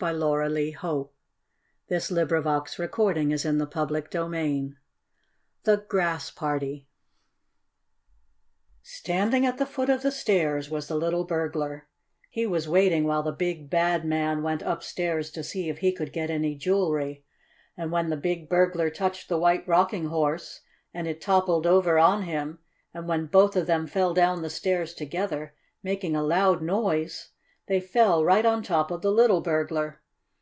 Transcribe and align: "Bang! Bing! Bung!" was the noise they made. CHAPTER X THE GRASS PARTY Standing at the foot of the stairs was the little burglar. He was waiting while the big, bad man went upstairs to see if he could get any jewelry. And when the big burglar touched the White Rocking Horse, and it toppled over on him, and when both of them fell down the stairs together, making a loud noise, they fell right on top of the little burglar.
"Bang! 0.00 0.14
Bing! 0.18 0.74
Bung!" 0.82 1.08
was 1.90 2.08
the 2.08 2.24
noise 2.24 2.30
they 2.40 2.84
made. 2.86 3.36
CHAPTER 3.36 3.96
X 3.96 4.74
THE 5.64 5.76
GRASS 5.86 6.30
PARTY 6.32 6.88
Standing 8.82 9.44
at 9.46 9.58
the 9.58 9.66
foot 9.66 9.90
of 9.90 10.02
the 10.02 10.10
stairs 10.10 10.70
was 10.70 10.88
the 10.88 10.96
little 10.96 11.24
burglar. 11.24 11.88
He 12.30 12.46
was 12.46 12.66
waiting 12.68 13.04
while 13.04 13.22
the 13.22 13.32
big, 13.32 13.68
bad 13.70 14.04
man 14.06 14.42
went 14.42 14.62
upstairs 14.62 15.30
to 15.32 15.44
see 15.44 15.68
if 15.68 15.78
he 15.78 15.92
could 15.92 16.12
get 16.14 16.30
any 16.30 16.56
jewelry. 16.56 17.24
And 17.76 17.92
when 17.92 18.08
the 18.08 18.16
big 18.16 18.48
burglar 18.48 18.88
touched 18.90 19.28
the 19.28 19.38
White 19.38 19.68
Rocking 19.68 20.06
Horse, 20.06 20.62
and 20.94 21.06
it 21.06 21.20
toppled 21.20 21.66
over 21.66 21.96
on 21.98 22.22
him, 22.22 22.58
and 22.94 23.06
when 23.06 23.26
both 23.26 23.54
of 23.54 23.66
them 23.66 23.86
fell 23.86 24.14
down 24.14 24.40
the 24.42 24.50
stairs 24.50 24.94
together, 24.94 25.54
making 25.82 26.16
a 26.16 26.22
loud 26.24 26.60
noise, 26.62 27.28
they 27.68 27.78
fell 27.80 28.24
right 28.24 28.44
on 28.44 28.60
top 28.60 28.90
of 28.90 29.02
the 29.02 29.10
little 29.12 29.40
burglar. 29.40 30.00